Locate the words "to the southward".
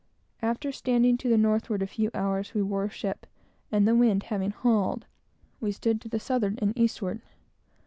6.01-6.57